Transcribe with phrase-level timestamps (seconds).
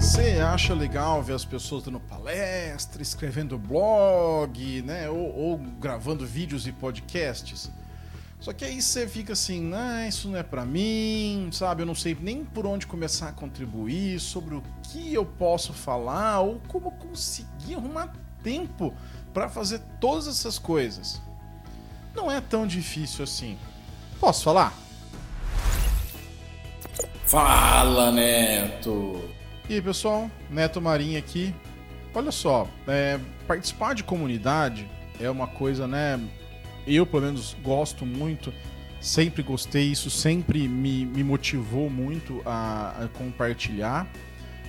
[0.00, 5.10] você acha legal ver as pessoas dando palestra, escrevendo blog, né?
[5.10, 7.70] Ou, ou, gravando vídeos e podcasts.
[8.40, 11.82] Só que aí você fica assim, nah, isso não é para mim, sabe?
[11.82, 16.40] Eu não sei nem por onde começar a contribuir, sobre o que eu posso falar,
[16.40, 18.10] ou como conseguir arrumar
[18.42, 18.94] tempo
[19.34, 21.20] para fazer todas essas coisas.
[22.14, 23.58] Não é tão difícil assim.
[24.18, 24.72] Posso falar?
[27.26, 29.39] Fala, Neto!
[29.68, 31.54] E aí, pessoal, Neto Marinho aqui.
[32.12, 34.88] Olha só, é, participar de comunidade
[35.20, 36.18] é uma coisa, né?
[36.86, 38.52] Eu, pelo menos, gosto muito,
[39.00, 44.08] sempre gostei, isso sempre me, me motivou muito a, a compartilhar.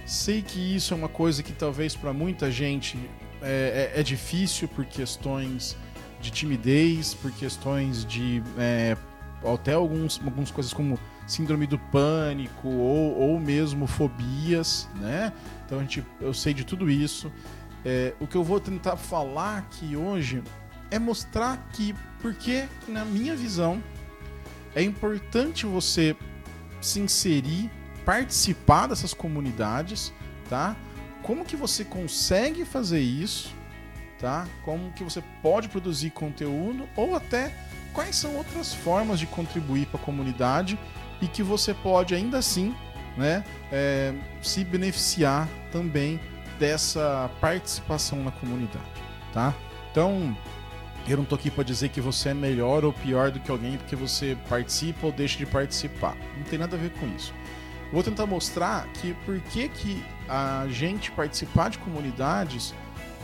[0.06, 2.98] Sei que isso é uma coisa que talvez para muita gente
[3.42, 5.76] é, é, é, difícil por questões
[6.20, 8.96] de timidez, por questões de é,
[9.44, 11.00] até alguns, algumas coisas como
[11.32, 15.32] síndrome do pânico ou, ou mesmo fobias, né?
[15.66, 17.32] Então a gente, eu sei de tudo isso.
[17.86, 20.44] É, o que eu vou tentar falar aqui hoje
[20.92, 23.82] é mostrar que porque na minha visão
[24.76, 26.16] é importante você
[26.82, 27.72] se inserir,
[28.06, 30.14] participar dessas comunidades,
[30.50, 30.76] tá?
[31.24, 33.54] Como que você consegue fazer isso,
[34.20, 34.48] tá?
[34.66, 37.56] Como que você pode produzir conteúdo ou até
[37.94, 40.78] quais são outras formas de contribuir para a comunidade
[41.22, 42.76] e que você pode ainda assim
[43.16, 46.20] né, é, se beneficiar também
[46.60, 48.86] dessa participação na comunidade,
[49.34, 49.54] tá?
[49.92, 50.36] Então,
[51.08, 53.78] eu não tô aqui para dizer que você é melhor ou pior do que alguém
[53.78, 56.16] porque você participa ou deixa de participar.
[56.38, 57.34] Não tem nada a ver com isso.
[57.92, 62.74] Vou tentar mostrar que por que, que a gente participar de comunidades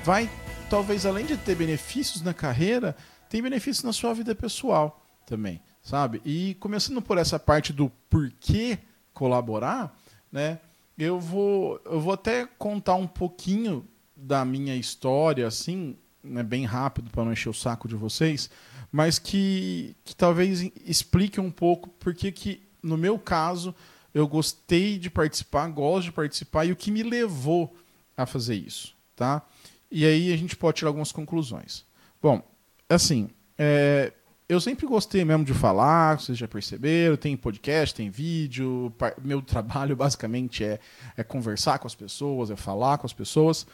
[0.04, 0.30] vai,
[0.70, 2.96] talvez além de ter benefícios na carreira,
[3.30, 6.22] tem benefícios na sua vida pessoal também sabe?
[6.26, 8.78] E começando por essa parte do porquê
[9.14, 9.98] colaborar,
[10.30, 10.60] né?
[10.98, 17.10] Eu vou, eu vou até contar um pouquinho da minha história, assim, né, bem rápido
[17.10, 18.50] para não encher o saco de vocês,
[18.92, 23.74] mas que, que talvez explique um pouco porque que, no meu caso,
[24.14, 27.74] eu gostei de participar, gosto de participar e o que me levou
[28.18, 29.42] a fazer isso, tá?
[29.90, 31.86] E aí a gente pode tirar algumas conclusões.
[32.22, 32.42] Bom,
[32.90, 34.12] assim, é,
[34.50, 39.96] eu sempre gostei mesmo de falar, vocês já perceberam, tem podcast, tem vídeo, meu trabalho
[39.96, 40.80] basicamente é,
[41.18, 43.68] é conversar com as pessoas, é falar com as pessoas,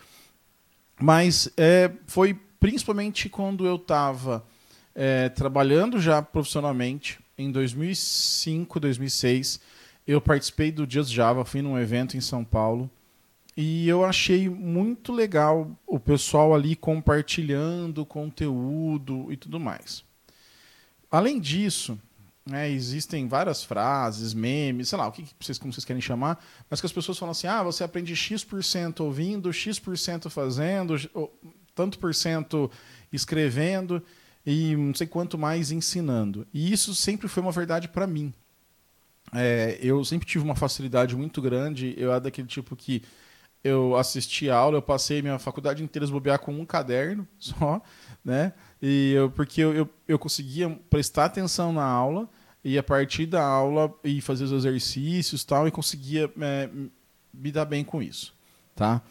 [1.00, 4.44] mas é, foi principalmente quando eu estava
[4.96, 9.60] é, trabalhando já profissionalmente, em 2005, 2006,
[10.08, 12.90] eu participei do Just Java, fui num evento em São Paulo,
[13.56, 20.04] e eu achei muito legal o pessoal ali compartilhando conteúdo e tudo mais.
[21.14, 21.96] Além disso,
[22.44, 26.82] né, existem várias frases, memes, sei lá, o que vocês, como vocês querem chamar, mas
[26.82, 30.96] que as pessoas falam assim: ah, você aprende X% ouvindo, X% fazendo,
[31.76, 32.72] tanto por cento
[33.12, 34.02] escrevendo
[34.44, 36.48] e não sei quanto mais ensinando.
[36.52, 38.34] E isso sempre foi uma verdade para mim.
[39.32, 43.04] É, eu sempre tive uma facilidade muito grande, eu era daquele tipo que
[43.64, 47.82] eu assisti a aula, eu passei minha faculdade inteira bobear com um caderno só,
[48.24, 48.54] né?
[48.82, 52.30] E eu, porque eu, eu, eu conseguia prestar atenção na aula
[52.64, 56.70] e a partir da aula e fazer os exercícios tal e conseguia é,
[57.34, 58.34] me dar bem com isso,
[58.76, 59.02] tá?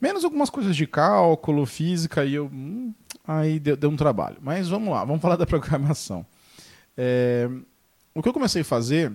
[0.00, 2.94] Menos algumas coisas de cálculo, física e eu hum,
[3.26, 4.36] aí deu, deu, um trabalho.
[4.40, 6.24] Mas vamos lá, vamos falar da programação.
[6.96, 7.48] É,
[8.14, 9.12] o que eu comecei a fazer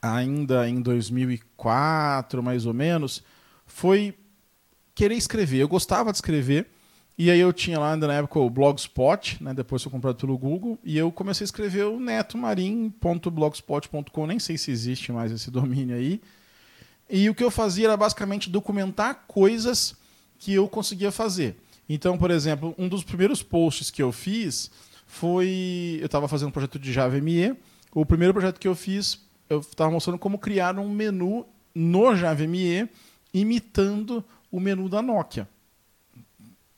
[0.00, 3.22] ainda em 2004, mais ou menos,
[3.72, 4.14] foi
[4.94, 5.58] querer escrever.
[5.58, 6.68] Eu gostava de escrever
[7.16, 9.52] e aí eu tinha lá na época o Blogspot, né?
[9.54, 10.78] Depois foi comprado pelo Google.
[10.84, 14.26] E eu comecei a escrever o netomarim.blogspot.com.
[14.26, 16.20] Nem sei se existe mais esse domínio aí.
[17.10, 19.96] E o que eu fazia era basicamente documentar coisas
[20.38, 21.56] que eu conseguia fazer.
[21.88, 24.70] Então, por exemplo, um dos primeiros posts que eu fiz
[25.06, 25.98] foi.
[26.00, 27.56] Eu estava fazendo um projeto de Java ME.
[27.94, 32.46] O primeiro projeto que eu fiz, eu estava mostrando como criar um menu no Java
[32.46, 32.88] ME
[33.32, 35.48] imitando o menu da Nokia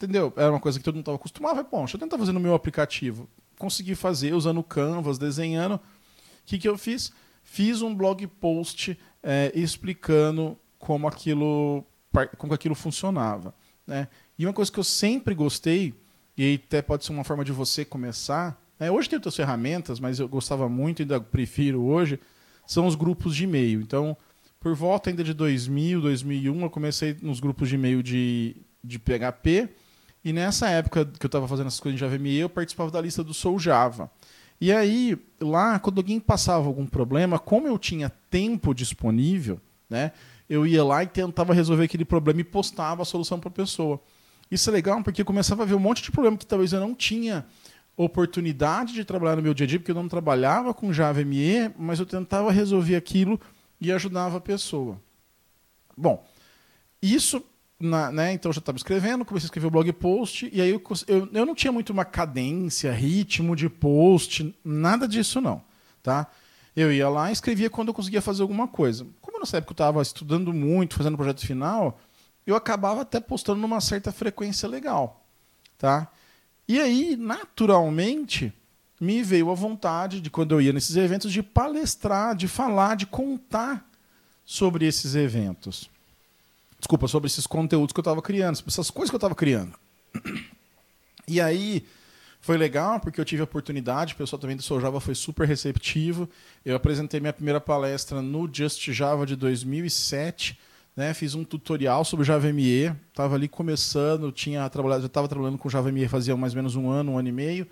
[0.04, 0.32] entendeu?
[0.36, 1.56] Era uma coisa que todo mundo estava acostumado.
[1.56, 3.28] Falei, bom, deixa eu tentar fazer no meu aplicativo.
[3.58, 5.76] Consegui fazer usando Canvas, desenhando.
[5.76, 5.80] O
[6.44, 7.12] que, que eu fiz?
[7.42, 11.84] Fiz um blog post é, explicando como aquilo,
[12.36, 13.54] como aquilo funcionava.
[13.86, 14.08] Né?
[14.38, 15.94] E uma coisa que eu sempre gostei,
[16.36, 18.90] e até pode ser uma forma de você começar, né?
[18.90, 22.18] hoje tem outras ferramentas, mas eu gostava muito, ainda prefiro hoje,
[22.66, 23.80] são os grupos de e-mail.
[23.80, 24.16] Então,
[24.64, 29.68] por volta ainda de 2000, 2001, eu comecei nos grupos de e-mail de, de PHP,
[30.24, 32.98] e nessa época que eu estava fazendo essas coisas em Java ME, eu participava da
[32.98, 34.10] lista do Sou Java.
[34.58, 40.12] E aí, lá, quando alguém passava algum problema, como eu tinha tempo disponível, né,
[40.48, 44.00] eu ia lá e tentava resolver aquele problema e postava a solução para a pessoa.
[44.50, 46.80] Isso é legal porque eu começava a ver um monte de problema que talvez eu
[46.80, 47.44] não tinha
[47.98, 51.70] oportunidade de trabalhar no meu dia a dia, porque eu não trabalhava com Java ME,
[51.78, 53.38] mas eu tentava resolver aquilo
[53.84, 55.00] e ajudava a pessoa.
[55.96, 56.26] Bom,
[57.00, 57.44] isso,
[57.78, 60.70] na, né, então eu já estava escrevendo, comecei a escrever o blog post, e aí
[60.70, 65.62] eu, eu, eu não tinha muito uma cadência, ritmo de post, nada disso não.
[66.02, 66.26] Tá?
[66.74, 69.06] Eu ia lá e escrevia quando eu conseguia fazer alguma coisa.
[69.20, 72.00] Como nessa época eu estava estudando muito, fazendo projeto final,
[72.46, 75.24] eu acabava até postando numa certa frequência legal.
[75.78, 76.10] Tá?
[76.66, 78.52] E aí, naturalmente,
[79.00, 83.06] me veio a vontade de, quando eu ia nesses eventos, de palestrar, de falar, de
[83.06, 83.88] contar
[84.44, 85.90] sobre esses eventos.
[86.78, 89.74] Desculpa, sobre esses conteúdos que eu estava criando, sobre essas coisas que eu estava criando.
[91.26, 91.86] E aí,
[92.38, 95.48] foi legal porque eu tive a oportunidade, o pessoal também do Sou Java foi super
[95.48, 96.28] receptivo.
[96.62, 100.58] Eu apresentei minha primeira palestra no Just Java de 2007
[100.96, 105.58] né, fiz um tutorial sobre Java ME, estava ali começando, tinha trabalhado, já estava trabalhando
[105.58, 107.66] com Java ME fazia mais ou menos um ano, um ano e meio.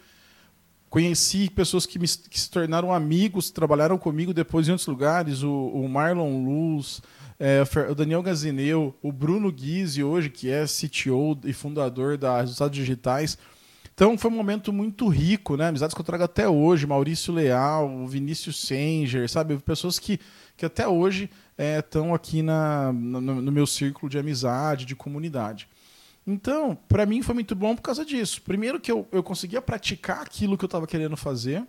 [0.92, 5.50] Conheci pessoas que, me, que se tornaram amigos, trabalharam comigo depois em outros lugares, o,
[5.50, 7.00] o Marlon Luz,
[7.40, 12.76] é, o Daniel Gazineu, o Bruno Guise hoje, que é CTO e fundador da Resultados
[12.76, 13.38] Digitais.
[13.94, 15.68] Então foi um momento muito rico, né?
[15.68, 19.56] Amizades que eu trago até hoje, Maurício Leal, Vinícius Senger, sabe?
[19.60, 20.20] Pessoas que,
[20.58, 25.66] que até hoje estão é, aqui na, no, no, meu círculo de amizade, de comunidade.
[26.26, 28.42] Então, para mim foi muito bom por causa disso.
[28.42, 31.66] Primeiro que eu, eu conseguia praticar aquilo que eu estava querendo fazer,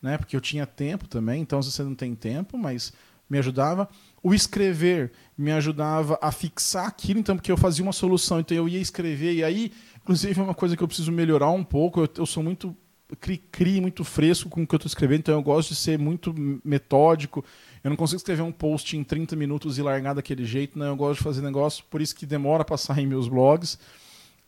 [0.00, 0.16] né?
[0.16, 2.92] Porque eu tinha tempo também, então vezes você não tem tempo, mas
[3.28, 3.88] me ajudava.
[4.22, 8.68] O escrever me ajudava a fixar aquilo, então, porque eu fazia uma solução, então eu
[8.68, 12.00] ia escrever, e aí, inclusive, é uma coisa que eu preciso melhorar um pouco.
[12.00, 12.76] Eu, eu sou muito
[13.14, 16.34] cri-cri, muito fresco com o que eu estou escrevendo, então eu gosto de ser muito
[16.64, 17.44] metódico.
[17.84, 20.88] Eu não consigo escrever um post em 30 minutos e largar daquele jeito, né?
[20.88, 23.78] Eu gosto de fazer negócio, por isso que demora para sair em meus blogs.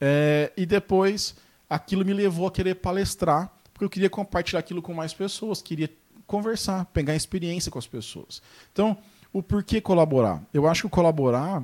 [0.01, 1.37] É, e depois,
[1.71, 5.89] aquilo me levou a querer palestrar, porque eu queria compartilhar aquilo com mais pessoas, queria
[6.27, 8.43] conversar, pegar experiência com as pessoas.
[8.73, 8.99] Então,
[9.33, 10.43] o porquê colaborar?
[10.53, 11.63] Eu acho que colaborar,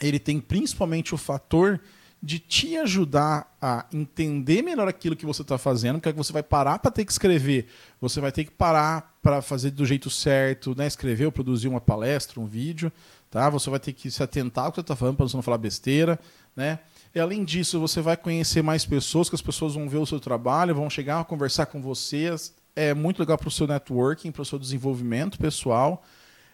[0.00, 1.80] ele tem principalmente o fator
[2.24, 6.78] de te ajudar a entender melhor aquilo que você está fazendo, porque você vai parar
[6.78, 7.66] para ter que escrever,
[8.00, 10.86] você vai ter que parar para fazer do jeito certo, né?
[10.86, 12.90] escrever ou produzir uma palestra, um vídeo,
[13.30, 13.50] tá?
[13.50, 15.58] Você vai ter que se atentar ao que você está falando para você não falar
[15.58, 16.18] besteira,
[16.56, 16.78] né?
[17.14, 20.18] E além disso, você vai conhecer mais pessoas, que as pessoas vão ver o seu
[20.18, 22.54] trabalho, vão chegar a conversar com vocês.
[22.74, 26.02] É muito legal para o seu networking, para o seu desenvolvimento pessoal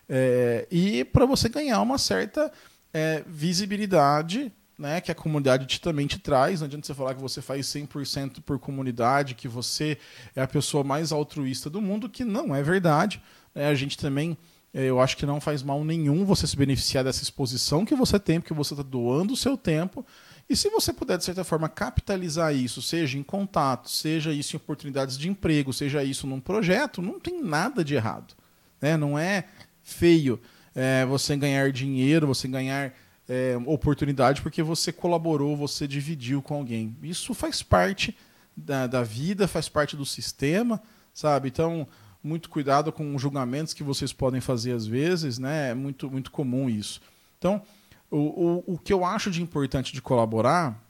[0.09, 2.53] é, e para você ganhar uma certa
[2.93, 6.61] é, visibilidade né, que a comunidade te, também te traz.
[6.61, 9.99] Não adianta você falar que você faz 100% por comunidade, que você
[10.35, 13.23] é a pessoa mais altruísta do mundo, que não é verdade.
[13.55, 14.39] É, a gente também,
[14.73, 18.19] é, eu acho que não faz mal nenhum você se beneficiar dessa exposição que você
[18.19, 20.05] tem, porque você está doando o seu tempo.
[20.49, 24.59] E se você puder, de certa forma, capitalizar isso, seja em contato, seja isso em
[24.59, 28.35] oportunidades de emprego, seja isso num projeto, não tem nada de errado.
[28.81, 28.97] Né?
[28.97, 29.45] Não é
[29.83, 30.41] feio
[30.75, 32.95] é, você ganhar dinheiro, você ganhar
[33.31, 36.97] é, oportunidade porque você colaborou, você dividiu com alguém.
[37.01, 38.17] Isso faz parte
[38.57, 40.83] da, da vida, faz parte do sistema,
[41.15, 41.47] sabe?
[41.47, 41.87] Então,
[42.21, 45.71] muito cuidado com os julgamentos que vocês podem fazer às vezes, né?
[45.71, 47.01] É muito, muito comum isso.
[47.39, 47.63] Então,
[48.11, 50.85] o, o, o que eu acho de importante de colaborar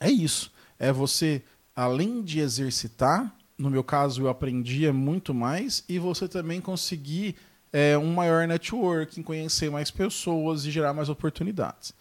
[0.00, 0.52] é isso.
[0.80, 1.44] É você,
[1.76, 7.36] além de exercitar, no meu caso eu aprendia muito mais, e você também conseguir
[7.72, 11.94] é, um maior networking, conhecer mais pessoas e gerar mais oportunidades.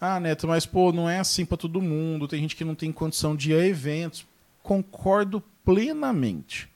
[0.00, 2.28] Ah, Neto, mas pô, não é assim para todo mundo.
[2.28, 4.26] Tem gente que não tem condição de ir a eventos.
[4.62, 6.68] Concordo plenamente.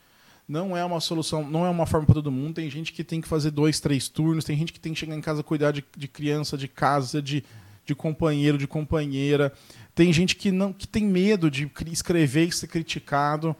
[0.49, 2.55] Não é uma solução, não é uma forma para todo mundo.
[2.55, 4.45] Tem gente que tem que fazer dois, três turnos.
[4.45, 7.45] Tem gente que tem que chegar em casa cuidar de, de criança, de casa, de,
[7.87, 9.53] de companheiro, de companheira.
[9.95, 13.55] Tem gente que não que tem medo de escrever e ser criticado.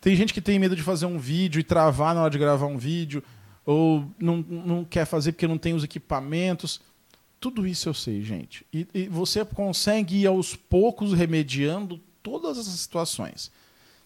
[0.00, 2.66] Tem gente que tem medo de fazer um vídeo e travar na hora de gravar
[2.66, 3.22] um vídeo
[3.68, 6.80] ou não, não quer fazer porque não tem os equipamentos.
[7.38, 8.64] Tudo isso eu sei, gente.
[8.72, 13.52] E, e você consegue ir aos poucos remediando todas essas situações.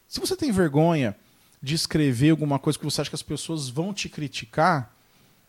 [0.08, 1.16] Se você tem vergonha
[1.62, 4.92] de escrever alguma coisa que você acha que as pessoas vão te criticar,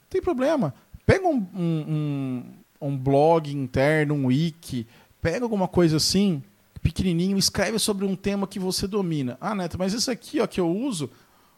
[0.01, 0.75] não tem problema.
[1.08, 2.43] Pega um, um,
[2.79, 4.86] um, um blog interno, um wiki,
[5.20, 6.43] pega alguma coisa assim,
[6.84, 9.39] pequenininho, escreve sobre um tema que você domina.
[9.41, 11.10] Ah, Neto, mas isso aqui ó, que eu uso,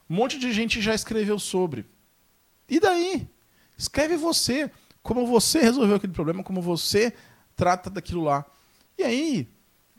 [0.10, 1.86] um monte de gente já escreveu sobre.
[2.70, 3.28] E daí?
[3.78, 4.72] Escreve você,
[5.04, 7.14] como você resolveu aquele problema, como você
[7.56, 8.46] trata daquilo lá.
[8.98, 9.48] E aí,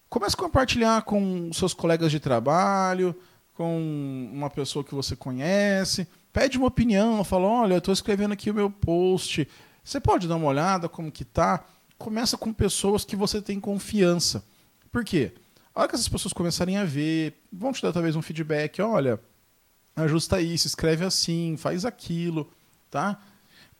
[0.08, 3.14] comece a compartilhar com seus colegas de trabalho,
[3.54, 8.50] com uma pessoa que você conhece, pede uma opinião, fala, olha, eu estou escrevendo aqui
[8.50, 9.48] o meu post,
[9.86, 11.64] Você pode dar uma olhada como que tá.
[11.96, 14.44] Começa com pessoas que você tem confiança.
[14.90, 15.32] Por quê?
[15.72, 19.20] A hora que essas pessoas começarem a ver, vão te dar talvez um feedback, olha,
[19.96, 22.50] ajusta isso, escreve assim, faz aquilo,
[22.90, 23.18] tá?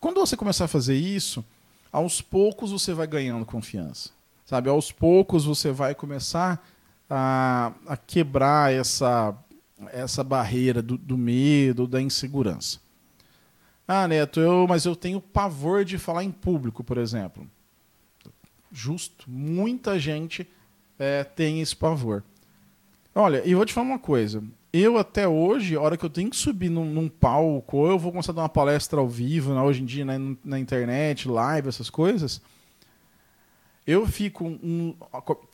[0.01, 1.45] Quando você começar a fazer isso,
[1.93, 4.11] aos poucos você vai ganhando confiança,
[4.45, 4.69] sabe?
[4.69, 6.67] Aos poucos você vai começar
[7.09, 9.37] a, a quebrar essa,
[9.93, 12.81] essa barreira do, do medo, da insegurança.
[13.87, 17.49] Ah, Neto, eu, mas eu tenho pavor de falar em público, por exemplo.
[18.73, 19.31] Justo.
[19.31, 20.47] Muita gente
[20.99, 22.25] é, tem esse pavor.
[23.15, 24.43] Olha, e vou te falar uma coisa.
[24.79, 27.99] Eu, até hoje, a hora que eu tenho que subir num, num palco, ou eu
[27.99, 31.29] vou começar a dar uma palestra ao vivo, né, hoje em dia, na, na internet,
[31.29, 32.43] live, essas coisas,
[33.87, 34.45] eu fico.
[34.45, 34.95] Um,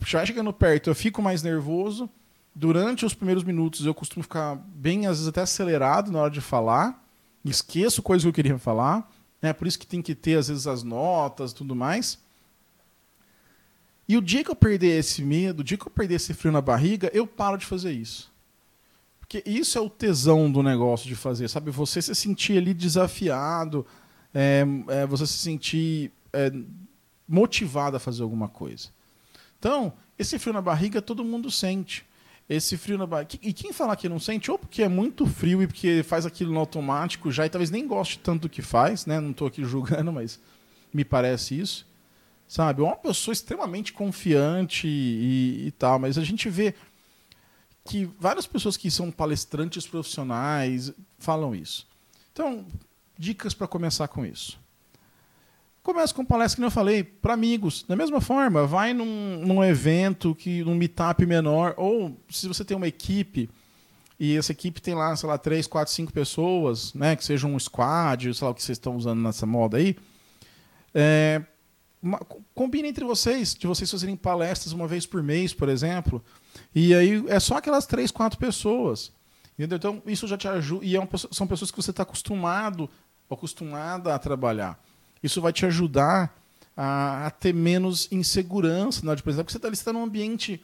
[0.05, 2.11] já chegando perto, eu fico mais nervoso.
[2.55, 6.41] Durante os primeiros minutos, eu costumo ficar bem, às vezes, até acelerado na hora de
[6.41, 7.03] falar
[7.45, 9.11] esqueço coisas que eu queria falar,
[9.41, 9.53] né?
[9.53, 12.19] Por isso que tem que ter às vezes as notas tudo mais.
[14.09, 16.53] E o dia que eu perder esse medo, o dia que eu perder esse frio
[16.53, 18.32] na barriga, eu paro de fazer isso.
[19.33, 21.71] Porque isso é o tesão do negócio de fazer, sabe?
[21.71, 23.87] Você se sentir ali desafiado,
[24.35, 26.53] é, é, você se sentir é,
[27.27, 28.91] motivado a fazer alguma coisa.
[29.59, 32.05] Então, esse frio na barriga todo mundo sente
[32.47, 33.39] esse frio na barriga.
[33.41, 36.53] E quem falar que não sente, ou porque é muito frio e porque faz aquilo
[36.53, 39.19] no automático já e talvez nem goste tanto do que faz, né?
[39.19, 40.39] Não estou aqui julgando, mas
[40.93, 41.87] me parece isso.
[42.47, 42.83] Sabe?
[42.83, 46.75] É uma pessoa extremamente confiante e, e tal, mas a gente vê
[47.85, 51.87] que várias pessoas que são palestrantes profissionais falam isso.
[52.33, 52.67] Então,
[53.19, 54.61] dicas para começar com isso.
[55.83, 57.85] Começa com palestra, que eu falei, para amigos.
[57.89, 62.77] Da mesma forma, vai num, num evento, que num meetup menor, ou se você tem
[62.77, 63.51] uma equipe
[64.19, 67.59] e essa equipe tem lá, sei lá, três, quatro, cinco pessoas, né, que seja um
[67.59, 69.97] squad, sei lá o que vocês estão usando nessa moda aí,
[70.95, 71.43] é,
[72.03, 72.19] uma,
[72.55, 76.23] combine entre vocês, de vocês fazerem palestras uma vez por mês, por exemplo,
[76.75, 79.13] e aí é só aquelas três, quatro pessoas.
[79.59, 79.77] Entendeu?
[79.77, 82.89] Então, isso já te ajuda, e é são pessoas que você está acostumado,
[83.31, 84.83] acostumada a trabalhar.
[85.23, 86.37] Isso vai te ajudar
[86.77, 90.61] a, a ter menos insegurança na hora de apresentar, porque você está tá num ambiente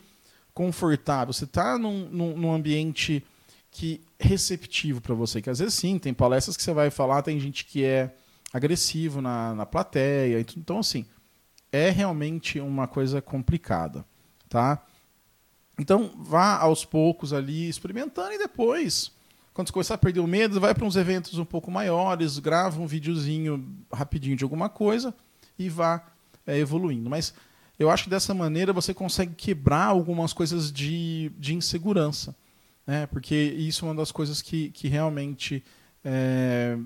[0.52, 3.25] confortável, você está num, num, num, ambiente
[3.71, 5.40] que receptivo para você.
[5.40, 8.12] Que às vezes sim, tem palestras que você vai falar, tem gente que é
[8.52, 10.45] agressivo na, na plateia.
[10.57, 11.07] Então, assim,
[11.70, 14.04] é realmente uma coisa complicada.
[14.48, 14.82] Tá?
[15.78, 19.12] Então, vá aos poucos ali experimentando e depois
[19.58, 22.80] quando você começar a perder o medo, vai para uns eventos um pouco maiores, grava
[22.80, 25.12] um videozinho rapidinho de alguma coisa
[25.58, 26.00] e vá
[26.46, 27.10] é, evoluindo.
[27.10, 27.34] Mas
[27.76, 32.37] eu acho que dessa maneira você consegue quebrar algumas coisas de, de insegurança.
[32.87, 33.08] Né?
[33.08, 35.64] Porque isso é uma das coisas que, que realmente
[36.04, 36.78] é,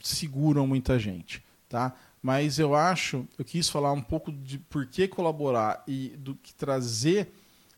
[0.00, 1.44] seguram muita gente.
[1.68, 1.94] Tá?
[2.22, 6.54] Mas eu acho, eu quis falar um pouco de por que colaborar e do que
[6.54, 7.32] trazer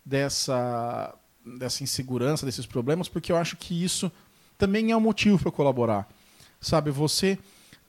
[0.05, 4.13] dessa dessa insegurança, desses problemas, porque eu acho que isso
[4.57, 6.09] também é um motivo para colaborar.
[6.61, 7.37] Sabe, você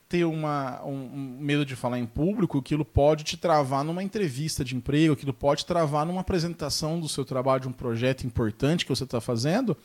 [0.08, 4.64] ter uma, um, um, medo de falar em público, aquilo pode te travar numa entrevista
[4.64, 8.94] de emprego, aquilo pode travar numa apresentação do seu trabalho, de um projeto importante que
[8.94, 9.76] você está fazendo,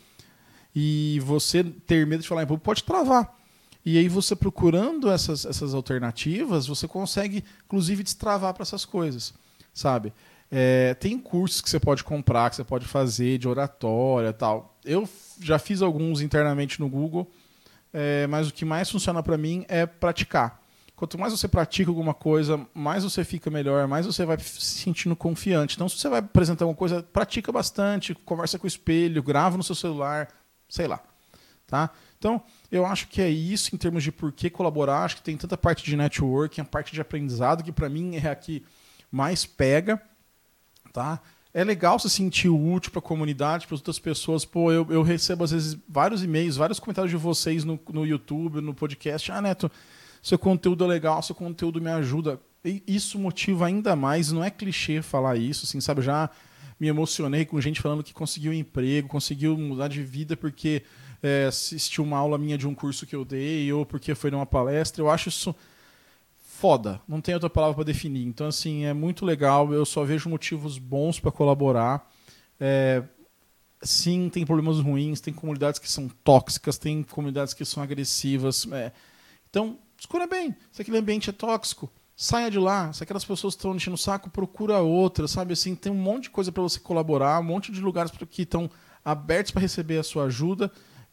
[0.76, 3.39] e você ter medo de falar em público pode travar.
[3.86, 9.34] E aí você procurando essas, essas alternativas, você consegue, inclusive, destravar para essas coisas,
[9.74, 10.14] sabe?
[10.52, 14.78] É, tem cursos que você pode comprar, que você pode fazer de oratória tal.
[14.84, 15.08] Eu
[15.40, 17.32] já fiz alguns internamente no Google,
[17.94, 20.60] é, mas o que mais funciona para mim é praticar.
[21.00, 25.16] Quanto mais você pratica alguma coisa, mais você fica melhor, mais você vai se sentindo
[25.16, 25.76] confiante.
[25.76, 29.64] Então, se você vai apresentar alguma coisa, pratica bastante, conversa com o espelho, grava no
[29.64, 30.28] seu celular,
[30.68, 31.00] sei lá.
[31.66, 31.92] Tá?
[32.20, 35.06] Então, eu acho que é isso em termos de por que colaborar.
[35.06, 38.30] Acho que tem tanta parte de networking, a parte de aprendizado, que para mim é
[38.30, 38.64] a que
[39.12, 40.00] mais pega
[40.92, 41.22] tá?
[41.54, 44.46] É legal se sentir útil para a comunidade, para outras pessoas.
[44.46, 48.62] Pô, eu, eu recebo às vezes vários e-mails, vários comentários de vocês no, no YouTube,
[48.62, 49.32] no podcast.
[49.32, 49.72] Ah, Neto,
[50.22, 52.40] seu conteúdo é legal, seu conteúdo me ajuda.
[52.64, 56.02] E isso motiva ainda mais, não é clichê falar isso, assim, sabe?
[56.02, 56.30] Já
[56.80, 60.84] me emocionei com gente falando que conseguiu um emprego, conseguiu mudar de vida porque
[61.22, 64.46] é, assistiu uma aula minha de um curso que eu dei ou porque foi numa
[64.46, 65.02] palestra.
[65.02, 65.56] Eu acho isso
[66.60, 67.02] foda.
[67.08, 68.26] Não tem outra palavra para definir.
[68.26, 69.74] Então, assim, é muito legal.
[69.74, 72.10] Eu só vejo motivos bons para colaborar.
[72.60, 73.04] É,
[73.82, 78.68] sim, tem problemas ruins, tem comunidades que são tóxicas, tem comunidades que são agressivas.
[78.72, 78.92] É.
[79.50, 80.56] Então, escolha bem.
[80.72, 82.92] Se aquele ambiente é tóxico, saia de lá.
[82.92, 85.54] Se aquelas pessoas estão enchendo o saco, procura outra, sabe?
[85.54, 88.70] Assim, tem um monte de coisa para você colaborar, um monte de lugares que estão
[89.04, 90.70] abertos para receber a sua ajuda.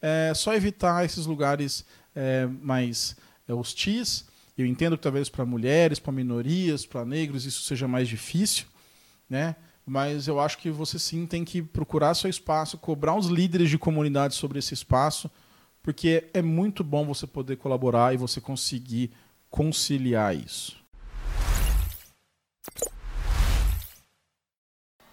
[0.08, 1.84] É só evitar esses lugares
[2.14, 3.16] é, mais
[3.48, 4.25] é, hostis
[4.56, 8.66] Eu entendo que talvez para mulheres, para minorias, para negros isso seja mais difícil,
[9.28, 9.56] né?
[9.84, 13.78] Mas eu acho que você sim tem que procurar seu espaço, cobrar os líderes de
[13.78, 15.28] comunidade sobre esse espaço,
[15.82, 19.10] porque é muito bom você poder colaborar e você conseguir
[19.50, 20.76] conciliar isso.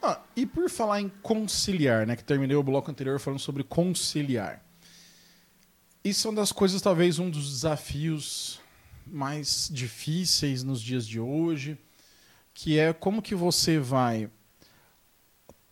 [0.03, 4.62] Ah, e por falar em conciliar, né, que terminei o bloco anterior falando sobre conciliar.
[6.03, 8.59] Isso é uma das coisas, talvez um dos desafios
[9.07, 11.77] mais difíceis nos dias de hoje,
[12.53, 14.29] que é como que você vai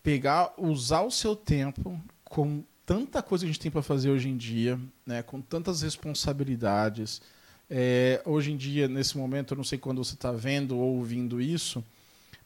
[0.02, 4.30] pegar, usar o seu tempo com tanta coisa que a gente tem para fazer hoje
[4.30, 7.22] em dia, né, com tantas responsabilidades.
[7.70, 11.42] É, hoje em dia, nesse momento, eu não sei quando você está vendo ou ouvindo
[11.42, 11.84] isso,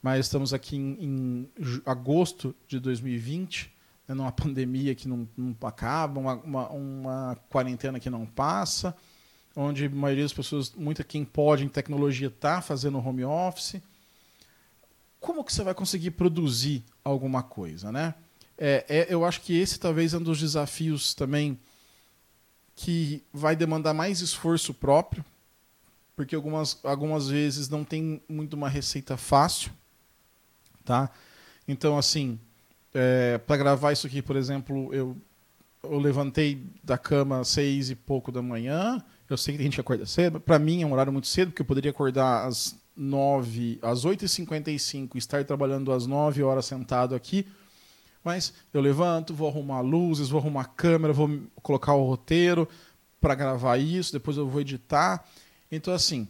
[0.01, 1.49] mas estamos aqui em, em
[1.85, 3.71] agosto de 2020,
[4.07, 8.95] né, numa pandemia que não, não acaba, uma, uma, uma, quarentena que não passa,
[9.55, 13.81] onde a maioria das pessoas, muita quem pode em tecnologia está fazendo home office.
[15.19, 18.13] Como que você vai conseguir produzir alguma coisa, né?
[18.57, 21.59] É, é, eu acho que esse talvez é um dos desafios também
[22.75, 25.25] que vai demandar mais esforço próprio,
[26.15, 29.71] porque algumas, algumas vezes não tem muito uma receita fácil
[30.85, 31.09] tá?
[31.67, 32.39] Então, assim,
[32.95, 35.15] é, para gravar isso aqui, por exemplo, eu,
[35.83, 39.03] eu levantei da cama às seis e pouco da manhã.
[39.29, 40.39] Eu sei que tem gente que acorda cedo.
[40.39, 44.23] Para mim é um horário muito cedo, porque eu poderia acordar às nove, às oito
[44.23, 47.45] e cinquenta e cinco, estar trabalhando às nove horas sentado aqui.
[48.23, 52.67] Mas eu levanto, vou arrumar luzes, vou arrumar câmera, vou colocar o roteiro
[53.19, 55.27] para gravar isso, depois eu vou editar.
[55.71, 56.27] Então, assim,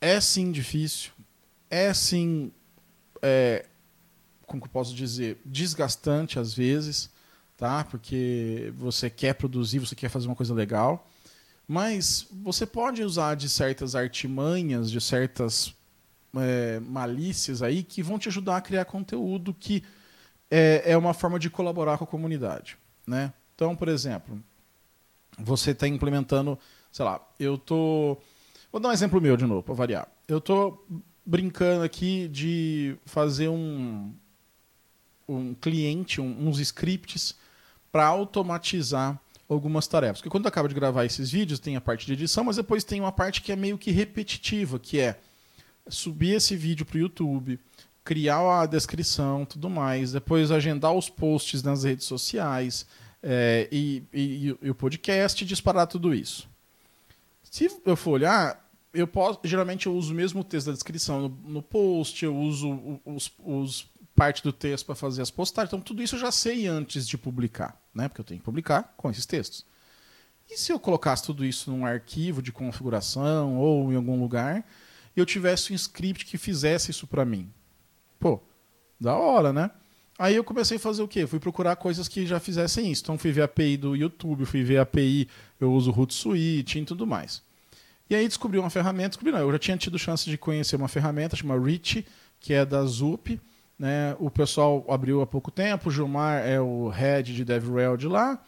[0.00, 1.10] é sim difícil,
[1.70, 2.52] é sim
[3.22, 3.66] é,
[4.48, 7.10] como que eu posso dizer, desgastante às vezes,
[7.56, 7.84] tá?
[7.84, 11.08] Porque você quer produzir, você quer fazer uma coisa legal,
[11.66, 15.74] mas você pode usar de certas artimanhas, de certas
[16.34, 19.84] é, malícias aí que vão te ajudar a criar conteúdo que
[20.50, 23.32] é, é uma forma de colaborar com a comunidade, né?
[23.54, 24.42] Então, por exemplo,
[25.38, 26.58] você está implementando,
[26.90, 28.16] sei lá, eu tô,
[28.72, 30.08] vou dar um exemplo meu de novo para variar.
[30.26, 30.82] Eu tô
[31.26, 34.14] brincando aqui de fazer um,
[35.28, 37.36] um cliente, um, uns scripts
[37.92, 40.18] para automatizar algumas tarefas.
[40.18, 43.00] Porque quando acaba de gravar esses vídeos, tem a parte de edição, mas depois tem
[43.00, 45.18] uma parte que é meio que repetitiva, que é
[45.88, 47.58] subir esse vídeo para o YouTube,
[48.04, 52.86] criar a descrição, tudo mais, depois agendar os posts nas redes sociais
[53.22, 56.48] é, e, e, e, o podcast disparar tudo isso.
[57.42, 61.28] Se eu for olhar, eu posso, geralmente eu uso o mesmo texto da descrição no,
[61.52, 63.86] no post, eu uso os, os
[64.18, 65.70] parte do texto para fazer as postagens.
[65.70, 68.08] Então tudo isso eu já sei antes de publicar, né?
[68.08, 69.64] Porque eu tenho que publicar com esses textos.
[70.50, 74.64] E se eu colocasse tudo isso num arquivo de configuração ou em algum lugar,
[75.16, 77.48] e eu tivesse um script que fizesse isso para mim?
[78.18, 78.40] Pô,
[78.98, 79.70] da hora, né?
[80.18, 81.26] Aí eu comecei a fazer o quê?
[81.26, 83.02] Fui procurar coisas que já fizessem isso.
[83.02, 85.28] Então fui ver a API do YouTube, fui ver a API,
[85.60, 87.40] eu uso Hootsuite e tudo mais.
[88.10, 90.88] E aí descobri uma ferramenta, descobri não, eu já tinha tido chance de conhecer uma
[90.88, 92.04] ferramenta chamada Rich,
[92.40, 93.38] que é da Zup.
[93.78, 94.16] Né?
[94.18, 98.42] O pessoal abriu há pouco tempo, o Gilmar é o head de DevRel de lá,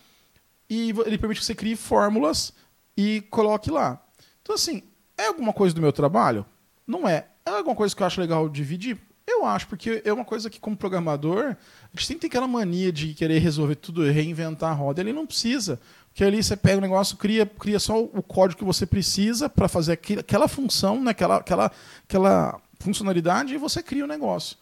[0.68, 2.52] e ele permite que você crie fórmulas
[2.96, 4.02] e coloque lá.
[4.42, 4.82] Então, assim,
[5.16, 6.44] é alguma coisa do meu trabalho?
[6.86, 7.26] Não é.
[7.46, 8.98] É alguma coisa que eu acho legal dividir?
[9.26, 12.48] Eu acho, porque é uma coisa que, como programador, a gente tem que ter aquela
[12.48, 15.00] mania de querer resolver tudo, reinventar a roda.
[15.00, 15.80] Ele não precisa.
[16.12, 19.68] Que ali você pega o negócio, cria, cria só o código que você precisa para
[19.68, 21.70] fazer aquela função, né, aquela, aquela,
[22.02, 24.56] aquela funcionalidade, e você cria o negócio.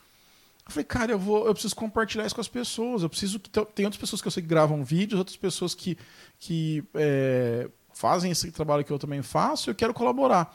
[0.68, 3.02] Eu falei, cara, eu, vou, eu preciso compartilhar isso com as pessoas.
[3.02, 5.96] Eu preciso que tem outras pessoas que eu sei que gravam vídeos, outras pessoas que,
[6.38, 9.70] que é, fazem esse trabalho que eu também faço.
[9.70, 10.54] Eu quero colaborar.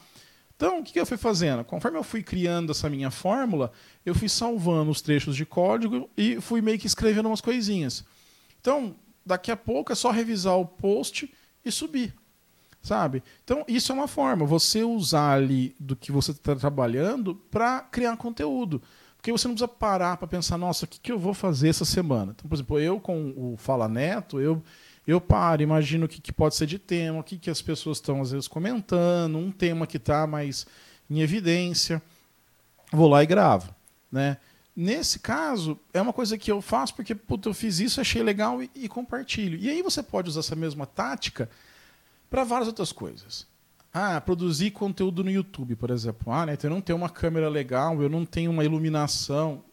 [0.56, 1.64] Então, o que eu fui fazendo?
[1.66, 3.72] Conforme eu fui criando essa minha fórmula,
[4.06, 8.06] eu fui salvando os trechos de código e fui meio que escrevendo umas coisinhas.
[8.62, 8.96] Então,
[9.26, 11.34] daqui a pouco é só revisar o post
[11.66, 12.14] e subir.
[12.84, 13.24] Sabe?
[13.44, 18.16] Então, isso é uma forma, você usar ali do que você está trabalhando para criar
[18.18, 18.82] conteúdo.
[19.24, 21.86] Porque você não precisa parar para pensar, nossa, o que, que eu vou fazer essa
[21.86, 22.34] semana?
[22.36, 24.62] Então, por exemplo, eu com o Fala Neto, eu,
[25.08, 28.00] eu paro, imagino o que, que pode ser de tema, o que, que as pessoas
[28.00, 30.68] estão às vezes comentando, um tema que está mais
[31.10, 32.02] em evidência.
[32.92, 33.74] Vou lá e gravo.
[34.12, 34.36] Né?
[34.76, 38.62] Nesse caso, é uma coisa que eu faço porque puta, eu fiz isso, achei legal
[38.62, 39.58] e, e compartilho.
[39.58, 41.50] E aí você pode usar essa mesma tática
[42.30, 43.48] para várias outras coisas.
[43.94, 46.34] Ah, produzir conteúdo no YouTube, por exemplo.
[46.34, 49.64] Ah, né, então eu não tenho uma câmera legal, eu não tenho uma iluminação.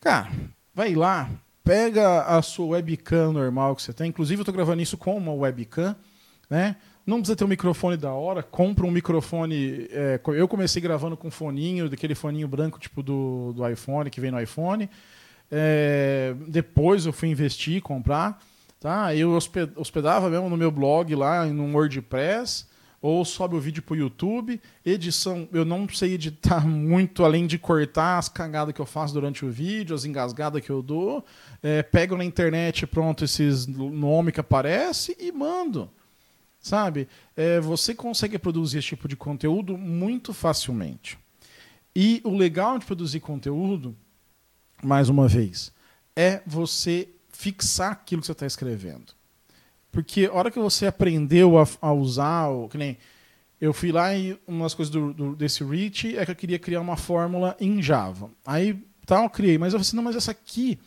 [0.00, 0.28] Cara,
[0.74, 1.30] vai lá,
[1.62, 4.08] pega a sua webcam normal que você tem.
[4.08, 5.94] Inclusive, eu estou gravando isso com uma webcam,
[6.50, 6.76] né?
[7.06, 9.88] Não precisa ter um microfone da hora, compra um microfone.
[9.90, 14.30] É, eu comecei gravando com foninho, daquele foninho branco tipo do, do iPhone, que vem
[14.30, 14.90] no iPhone.
[15.50, 18.38] É, depois eu fui investir, comprar.
[18.80, 19.14] Tá?
[19.14, 19.36] Eu
[19.76, 22.66] hospedava mesmo no meu blog lá, no WordPress,
[23.02, 24.60] ou sobe o vídeo para o YouTube.
[24.84, 29.44] Edição, eu não sei editar muito, além de cortar as cagadas que eu faço durante
[29.44, 31.24] o vídeo, as engasgadas que eu dou.
[31.60, 35.90] É, pego na internet, pronto, esses nomes que aparecem e mando.
[36.60, 37.08] Sabe?
[37.36, 41.18] É, você consegue produzir esse tipo de conteúdo muito facilmente.
[41.94, 43.96] E o legal de produzir conteúdo,
[44.82, 45.72] mais uma vez,
[46.14, 47.08] é você
[47.38, 49.12] fixar aquilo que você está escrevendo.
[49.92, 52.98] Porque a hora que você aprendeu a, a usar, o, que nem
[53.60, 56.58] eu fui lá e uma das coisas do, do, desse reach é que eu queria
[56.58, 58.28] criar uma fórmula em Java.
[58.44, 60.80] Aí tal, eu criei, mas eu falei assim, não, mas essa aqui,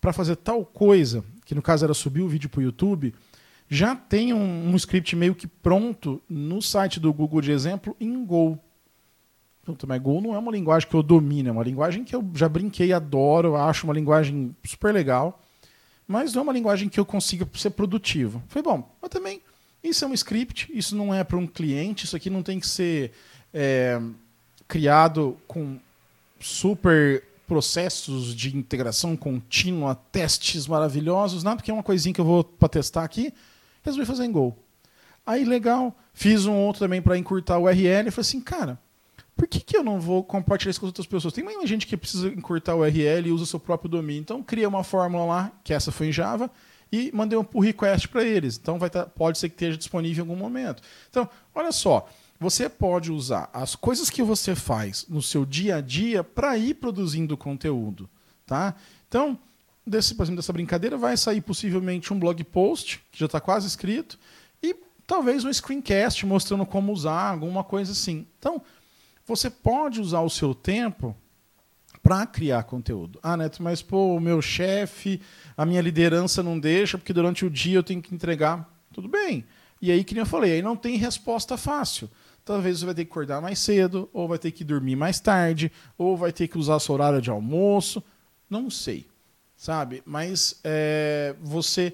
[0.00, 3.14] para fazer tal coisa, que no caso era subir o vídeo para o YouTube,
[3.68, 8.24] já tem um, um, script meio que pronto no site do Google de exemplo em
[8.24, 8.58] Go.
[9.64, 12.28] Puta, mas Go não é uma linguagem que eu domino, é uma linguagem que eu
[12.34, 15.40] já brinquei, adoro, acho uma linguagem super legal
[16.06, 18.42] mas não é uma linguagem que eu consiga ser produtivo.
[18.48, 19.40] Foi bom, mas também
[19.82, 22.66] isso é um script, isso não é para um cliente, isso aqui não tem que
[22.66, 23.12] ser
[23.52, 24.00] é,
[24.68, 25.78] criado com
[26.40, 32.42] super processos de integração contínua, testes maravilhosos, nada, porque é uma coisinha que eu vou
[32.42, 33.32] para testar aqui,
[33.82, 34.56] resolvi fazer em Go.
[35.24, 38.78] Aí, legal, fiz um outro também para encurtar o URL, e falei assim, cara,
[39.36, 41.34] por que, que eu não vou compartilhar isso com as outras pessoas?
[41.34, 44.22] Tem muita gente que precisa encurtar o URL e usa seu próprio domínio.
[44.22, 46.50] Então, cria uma fórmula lá, que essa foi em Java,
[46.90, 48.56] e mandei um pull request para eles.
[48.56, 50.82] Então, vai tá, pode ser que esteja disponível em algum momento.
[51.10, 52.08] Então, olha só,
[52.40, 56.74] você pode usar as coisas que você faz no seu dia a dia para ir
[56.74, 58.08] produzindo conteúdo.
[58.46, 58.74] Tá?
[59.08, 59.38] Então,
[59.86, 63.66] desse, por exemplo, dessa brincadeira vai sair possivelmente um blog post, que já está quase
[63.66, 64.18] escrito,
[64.62, 64.74] e
[65.06, 68.26] talvez um screencast mostrando como usar, alguma coisa assim.
[68.38, 68.62] Então,
[69.26, 71.14] você pode usar o seu tempo
[72.02, 73.18] para criar conteúdo.
[73.22, 75.20] Ah, Neto, mas pô, o meu chefe,
[75.56, 78.72] a minha liderança não deixa, porque durante o dia eu tenho que entregar.
[78.92, 79.44] Tudo bem.
[79.82, 82.08] E aí, que eu falei, aí não tem resposta fácil.
[82.44, 85.70] Talvez você vai ter que acordar mais cedo, ou vai ter que dormir mais tarde,
[85.98, 88.02] ou vai ter que usar seu horário de almoço.
[88.48, 89.04] Não sei,
[89.56, 90.02] sabe?
[90.06, 91.92] Mas é, você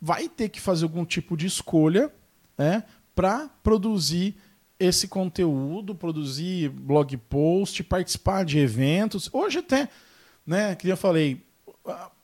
[0.00, 2.10] vai ter que fazer algum tipo de escolha
[2.56, 4.34] né, para produzir
[4.80, 9.28] esse conteúdo, produzir blog post, participar de eventos.
[9.30, 9.90] Hoje até,
[10.46, 11.44] né, que eu falei,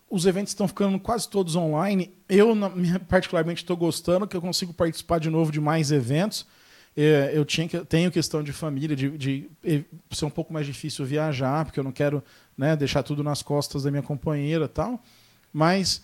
[0.08, 2.10] os eventos estão ficando quase todos online.
[2.26, 2.56] Eu,
[3.08, 6.46] particularmente, estou gostando que eu consigo participar de novo de mais eventos.
[6.96, 9.50] É, eu tinha, tenho questão de família, de, de,
[10.10, 12.24] ser um pouco mais difícil viajar, porque eu não quero
[12.56, 14.98] né, deixar tudo nas costas da minha companheira tal.
[15.52, 16.00] Mas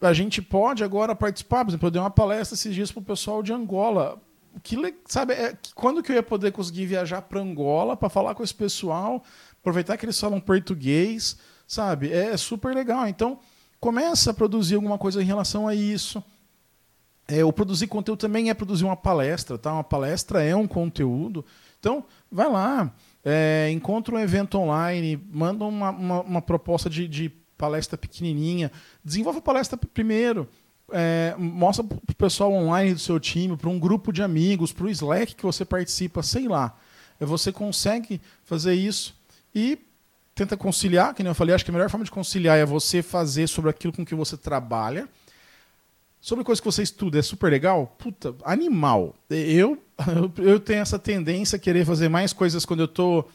[0.00, 1.66] a gente pode agora participar.
[1.66, 4.18] Por exemplo, eu dei uma palestra esses dias para o pessoal de Angola
[4.62, 8.42] que sabe, é, quando que eu ia poder conseguir viajar para Angola para falar com
[8.42, 9.22] esse pessoal,
[9.60, 11.36] aproveitar que eles falam português,
[11.66, 12.12] sabe?
[12.12, 13.06] É, é, super legal.
[13.08, 13.38] Então,
[13.80, 16.22] começa a produzir alguma coisa em relação a isso.
[17.26, 19.72] É, o produzir conteúdo também é produzir uma palestra, tá?
[19.72, 21.44] Uma palestra é um conteúdo.
[21.80, 27.30] Então, vai lá, é, encontra um evento online, manda uma, uma, uma proposta de, de
[27.56, 28.70] palestra pequenininha,
[29.02, 30.48] desenvolve a palestra primeiro
[30.96, 34.90] é, mostra o pessoal online do seu time, para um grupo de amigos, para o
[34.90, 36.78] Slack que você participa, sei lá.
[37.18, 39.12] É, você consegue fazer isso
[39.52, 39.76] e
[40.36, 43.02] tenta conciliar, que nem eu falei, acho que a melhor forma de conciliar é você
[43.02, 45.08] fazer sobre aquilo com que você trabalha.
[46.20, 47.94] Sobre coisas que você estuda, é super legal?
[47.98, 49.14] Puta, animal.
[49.28, 49.82] Eu,
[50.38, 53.28] eu tenho essa tendência a querer fazer mais coisas quando eu estou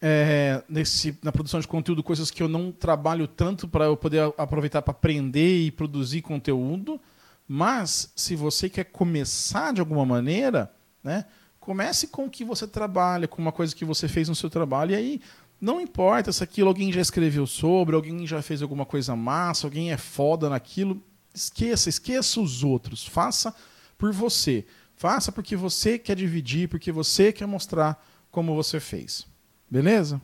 [0.00, 4.32] é, nesse, na produção de conteúdo coisas que eu não trabalho tanto para eu poder
[4.36, 7.00] aproveitar para aprender e produzir conteúdo.
[7.48, 10.70] Mas se você quer começar de alguma maneira,
[11.02, 11.24] né,
[11.60, 14.92] comece com o que você trabalha, com uma coisa que você fez no seu trabalho.
[14.92, 15.20] E aí
[15.60, 19.92] não importa se aquilo alguém já escreveu sobre, alguém já fez alguma coisa massa, alguém
[19.92, 21.02] é foda naquilo.
[21.34, 23.06] Esqueça, esqueça os outros.
[23.06, 23.54] Faça
[23.96, 24.66] por você.
[24.94, 29.26] Faça porque você quer dividir, porque você quer mostrar como você fez.
[29.68, 30.20] Beleza?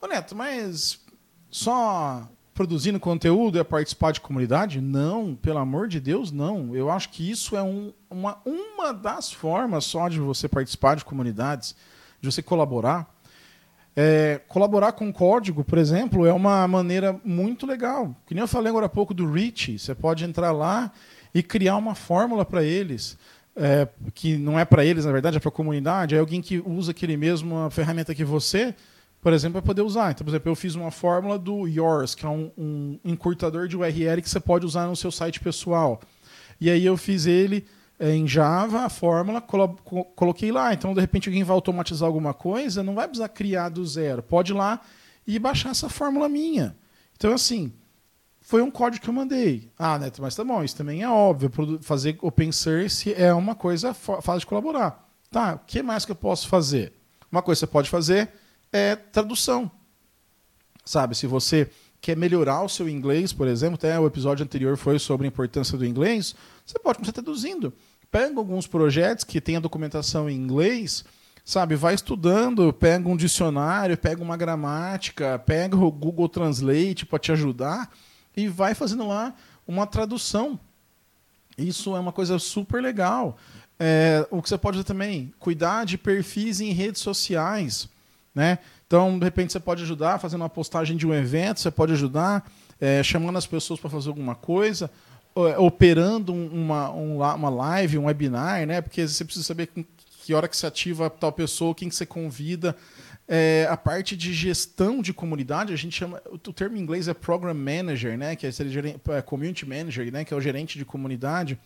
[0.00, 1.00] Ô Neto, mas
[1.50, 4.80] só produzindo conteúdo é participar de comunidade?
[4.80, 6.76] Não, pelo amor de Deus, não.
[6.76, 11.04] Eu acho que isso é um, uma, uma das formas só de você participar de
[11.04, 11.74] comunidades,
[12.20, 13.10] de você colaborar.
[13.96, 18.14] É, colaborar com código, por exemplo, é uma maneira muito legal.
[18.26, 20.92] Que nem eu falei agora há pouco do Reach, você pode entrar lá
[21.34, 23.18] e criar uma fórmula para eles
[23.56, 26.62] é, que não é para eles, na verdade, é para a comunidade, é alguém que
[26.64, 28.74] usa aquele mesmo ferramenta que você,
[29.20, 30.10] por exemplo, vai poder usar.
[30.10, 33.76] Então, por exemplo, eu fiz uma fórmula do Yours, que é um, um encurtador de
[33.76, 36.00] URL que você pode usar no seu site pessoal.
[36.60, 37.64] E aí eu fiz ele
[37.98, 39.76] é, em Java, a fórmula, colo
[40.16, 40.72] coloquei lá.
[40.72, 44.22] Então, de repente, alguém vai automatizar alguma coisa, não vai precisar criar do zero.
[44.22, 44.80] Pode ir lá
[45.26, 46.74] e baixar essa fórmula minha.
[47.16, 47.72] Então, assim,
[48.52, 49.70] foi um código que eu mandei.
[49.78, 51.50] Ah, Neto, mas tá bom, isso também é óbvio.
[51.80, 55.08] Fazer open source é uma coisa fácil de colaborar.
[55.30, 56.92] Tá, o que mais que eu posso fazer?
[57.30, 58.28] Uma coisa que você pode fazer
[58.70, 59.70] é tradução.
[60.84, 64.98] Sabe, se você quer melhorar o seu inglês, por exemplo, até o episódio anterior foi
[64.98, 66.34] sobre a importância do inglês,
[66.66, 67.72] você pode começar traduzindo.
[68.10, 71.06] Pega alguns projetos que tem a documentação em inglês,
[71.42, 77.32] sabe, vai estudando, pega um dicionário, pega uma gramática, pega o Google Translate para te
[77.32, 77.88] ajudar
[78.36, 79.34] e vai fazendo lá
[79.66, 80.58] uma tradução.
[81.56, 83.36] Isso é uma coisa super legal.
[83.78, 87.88] É, o que você pode também, cuidar de perfis em redes sociais.
[88.34, 88.58] Né?
[88.86, 92.50] Então, de repente, você pode ajudar fazendo uma postagem de um evento, você pode ajudar
[92.80, 94.90] é, chamando as pessoas para fazer alguma coisa,
[95.36, 98.80] é, operando uma, uma live, um webinar, né?
[98.80, 99.68] porque você precisa saber
[100.24, 102.76] que hora que você ativa tal pessoa, quem que você convida.
[103.28, 106.20] É, a parte de gestão de comunidade, a gente chama.
[106.30, 108.36] O termo em inglês é Program Manager, né?
[108.36, 108.50] Que é,
[109.16, 110.24] é Community Manager, né?
[110.24, 111.58] Que é o gerente de comunidade.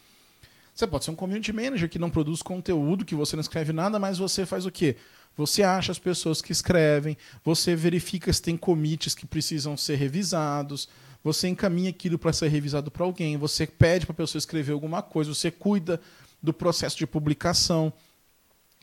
[0.77, 3.99] Você pode ser um community manager que não produz conteúdo, que você não escreve nada,
[3.99, 4.97] mas você faz o quê?
[5.35, 10.87] Você acha as pessoas que escrevem, você verifica se tem commits que precisam ser revisados,
[11.25, 15.01] você encaminha aquilo para ser revisado para alguém, você pede para a pessoa escrever alguma
[15.01, 15.99] coisa, você cuida
[16.43, 17.91] do processo de publicação.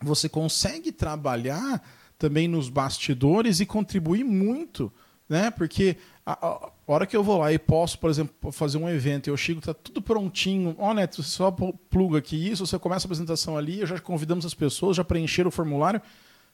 [0.02, 1.82] Você consegue trabalhar
[2.24, 4.90] também nos bastidores e contribuir muito,
[5.28, 5.52] né?
[5.52, 9.36] Porque a, hora que eu vou lá e posso, por exemplo, fazer um evento, eu
[9.36, 10.74] chego, tá tudo prontinho.
[10.80, 14.46] Ó, oh, Neto, você só pluga aqui isso, você começa a apresentação ali, já convidamos
[14.46, 16.02] as pessoas, já preencheram o formulário.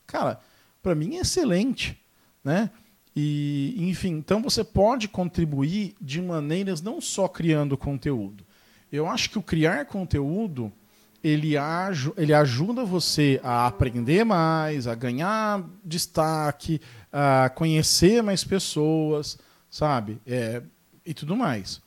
[0.07, 0.39] Cara,
[0.81, 1.95] para mim é excelente,
[2.43, 2.71] né?
[3.15, 8.43] E, enfim, então você pode contribuir de maneiras não só criando conteúdo.
[8.91, 10.73] Eu acho que o criar conteúdo
[11.23, 19.37] ele, aj ele ajuda você a aprender mais, a ganhar destaque, a conhecer mais pessoas,
[19.69, 20.19] sabe?
[20.25, 20.61] É,
[21.05, 21.81] e tudo mais.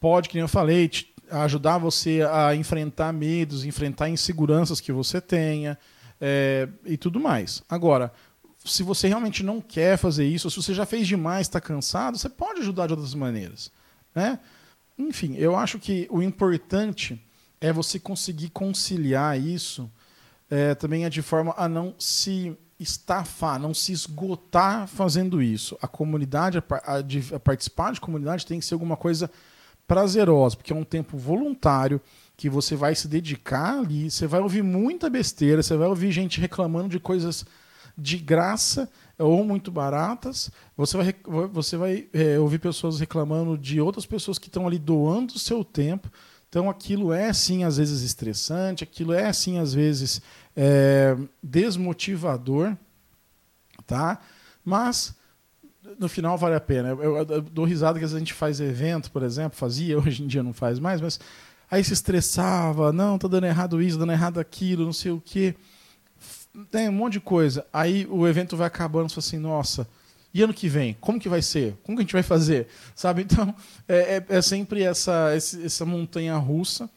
[0.00, 0.90] Pode, como eu falei,
[1.30, 5.78] ajudar você a enfrentar medos, enfrentar inseguranças que você tenha
[6.20, 7.62] é, e tudo mais.
[7.68, 8.12] Agora,
[8.64, 12.28] se você realmente não quer fazer isso, se você já fez demais, está cansado, você
[12.28, 13.70] pode ajudar de outras maneiras.
[14.14, 14.38] Né?
[14.98, 17.20] Enfim, eu acho que o importante
[17.62, 19.88] é você conseguir conciliar isso
[20.50, 25.78] é, também é de forma a não se estafar, não se esgotar fazendo isso.
[25.80, 29.30] A comunidade, a, a, a participar de comunidade tem que ser alguma coisa
[29.86, 32.00] prazerosa, porque é um tempo voluntário
[32.36, 36.40] que você vai se dedicar ali, você vai ouvir muita besteira, você vai ouvir gente
[36.40, 37.46] reclamando de coisas
[37.96, 41.14] de graça ou muito baratas, você vai,
[41.52, 45.64] você vai é, ouvir pessoas reclamando de outras pessoas que estão ali doando o seu
[45.64, 46.10] tempo.
[46.52, 50.20] Então aquilo é sim às vezes estressante, aquilo é sim às vezes
[50.54, 52.76] é, desmotivador,
[53.86, 54.20] tá?
[54.62, 55.14] Mas
[55.98, 56.90] no final vale a pena.
[56.90, 59.96] Eu, eu, eu, dou risada que às vezes a gente faz evento, por exemplo, fazia,
[59.98, 61.18] hoje em dia não faz mais, mas
[61.70, 65.54] aí se estressava, não, tá dando errado isso, dando errado aquilo, não sei o quê.
[66.70, 67.64] Tem um monte de coisa.
[67.72, 69.88] Aí o evento vai acabando, você assim, nossa,
[70.34, 71.76] e ano que vem, como que vai ser?
[71.82, 72.68] Como que a gente vai fazer?
[72.94, 73.22] Sabe?
[73.32, 73.54] Então,
[73.88, 76.90] é, é, é sempre essa, essa montanha russa.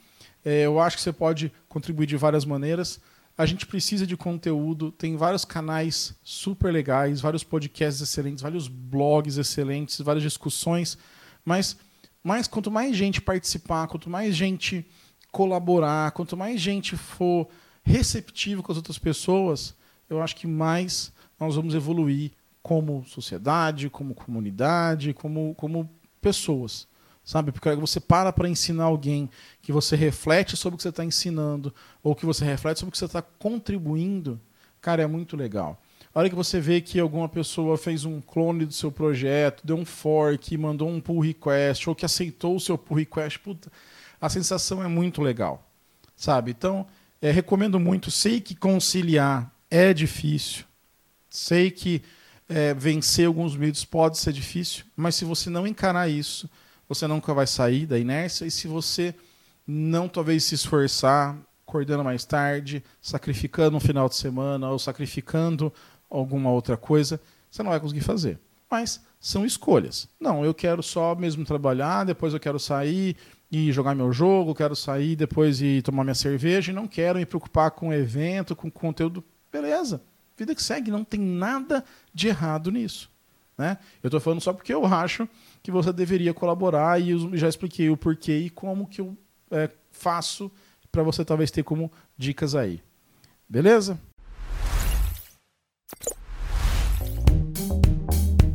[0.44, 3.00] É, eu acho que você pode contribuir de várias maneiras.
[3.38, 9.38] A gente precisa de conteúdo, tem vários canais super legais, vários podcasts excelentes, vários blogs
[9.38, 10.98] excelentes, várias discussões,
[11.44, 11.76] mas,
[12.24, 14.86] mas quanto mais gente participar, quanto mais gente
[15.34, 17.50] colaborar, quanto mais gente for
[17.84, 19.76] receptivo com as outras pessoas,
[20.10, 22.32] eu acho que mais nós vamos evoluir
[22.66, 25.88] como sociedade, como comunidade, como, como
[26.20, 26.88] pessoas
[27.24, 27.52] sabe?
[27.52, 29.30] Porque você para para ensinar alguém
[29.62, 32.92] que você reflete sobre o que você está ensinando ou que você reflete sobre o
[32.92, 34.42] que você está contribuindo,
[34.82, 35.80] cara, é muito legal.
[36.14, 39.76] A hora que você vê que alguma pessoa fez um clone do seu projeto, deu
[39.76, 43.72] um fork, mandou um pull request ou que aceitou o seu pull request, puta,
[44.20, 45.68] a sensação é muito legal,
[46.16, 46.50] sabe?
[46.52, 46.88] Então,
[47.22, 48.10] é, recomendo muito.
[48.10, 50.66] Sei que conciliar é difícil,
[51.30, 52.02] sei que
[52.48, 56.50] é, vencer alguns medos pode ser difícil, mas se você não encarar isso,
[56.88, 58.46] você nunca vai sair da inércia.
[58.46, 59.16] E se você
[59.66, 65.74] não talvez se esforçar, acordando mais tarde, sacrificando um final de semana ou sacrificando
[66.10, 68.40] alguma outra coisa, você não vai conseguir fazer.
[68.70, 70.08] Mas são escolhas.
[70.20, 73.16] Não, eu quero só mesmo trabalhar, depois eu quero sair
[73.52, 77.26] e jogar meu jogo, quero sair depois e tomar minha cerveja e não quero me
[77.26, 79.24] preocupar com evento, com conteúdo.
[79.52, 80.02] Beleza.
[80.38, 83.10] Vida que segue, não tem nada de errado nisso.
[83.58, 83.78] Né?
[84.04, 85.28] Eu estou falando só porque eu acho
[85.64, 89.18] que você deveria colaborar e já expliquei o porquê e como que eu
[89.50, 90.52] é, faço
[90.92, 92.82] para você talvez ter como dicas aí.
[93.48, 93.98] Beleza?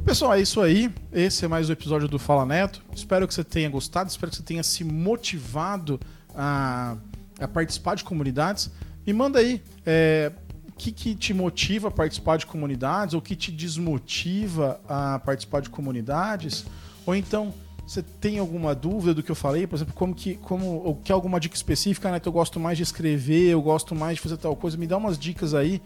[0.04, 0.92] Pessoal, é isso aí.
[1.10, 2.82] Esse é mais um episódio do Fala Neto.
[2.94, 5.98] Espero que você tenha gostado, espero que você tenha se motivado
[6.34, 6.96] a,
[7.38, 8.70] a participar de comunidades.
[9.06, 10.30] Me manda aí é,
[10.80, 15.68] que, que te motiva a participar de comunidades ou que te desmotiva a participar de
[15.68, 16.64] comunidades.
[17.04, 17.52] Ou então
[17.86, 21.12] você tem alguma dúvida do que eu falei, por exemplo, como que, como, ou quer
[21.12, 22.20] alguma dica específica, né?
[22.24, 25.18] Eu gosto mais de escrever, eu gosto mais de fazer tal coisa, me dá umas
[25.18, 25.82] dicas aí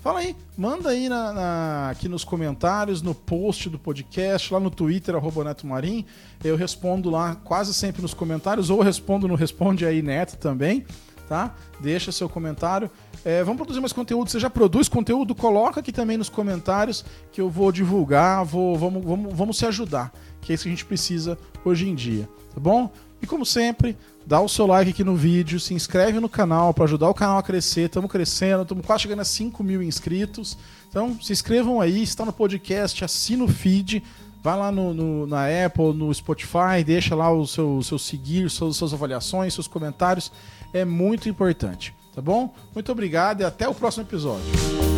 [0.00, 4.70] Fala aí, manda aí na, na, aqui nos comentários, no post do podcast, lá no
[4.70, 6.04] Twitter, arroba Neto Marim.
[6.42, 10.86] Eu respondo lá quase sempre nos comentários, ou respondo no Responde aí Neto também,
[11.28, 11.54] tá?
[11.78, 12.90] Deixa seu comentário.
[13.24, 14.30] É, vamos produzir mais conteúdo.
[14.30, 15.34] Você já produz conteúdo?
[15.34, 20.12] Coloca aqui também nos comentários que eu vou divulgar, vou, vamos, vamos, vamos se ajudar,
[20.40, 22.90] que é isso que a gente precisa hoje em dia, tá bom?
[23.20, 26.84] E como sempre, dá o seu like aqui no vídeo, se inscreve no canal para
[26.84, 27.86] ajudar o canal a crescer.
[27.86, 30.56] Estamos crescendo, estamos quase chegando a 5 mil inscritos.
[30.88, 34.04] Então se inscrevam aí, está no podcast, assina o feed,
[34.42, 38.76] vai lá no, no, na Apple, no Spotify, deixa lá o seu, seu seguir, suas,
[38.76, 40.30] suas avaliações, seus comentários.
[40.72, 42.54] É muito importante, tá bom?
[42.74, 44.97] Muito obrigado e até o próximo episódio.